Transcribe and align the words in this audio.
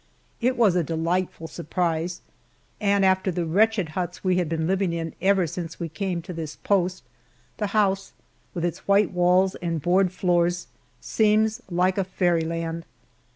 It 0.41 0.57
was 0.57 0.75
a 0.75 0.83
delightful 0.83 1.47
surprise, 1.47 2.21
and 2.79 3.05
after 3.05 3.29
the 3.29 3.45
wretched 3.45 3.89
huts 3.89 4.23
we 4.23 4.37
have 4.37 4.49
been 4.49 4.65
living 4.65 4.93
in 4.93 5.13
ever 5.21 5.45
since 5.45 5.79
we 5.79 5.89
came 5.89 6.23
to 6.23 6.33
this 6.33 6.55
post, 6.55 7.03
the 7.57 7.67
house 7.67 8.11
with 8.55 8.65
its 8.65 8.87
white 8.87 9.11
walls 9.11 9.53
and 9.61 9.79
board 9.79 10.11
floors 10.11 10.65
seems 11.01 11.61
like 11.69 12.03
fairyland. 12.03 12.83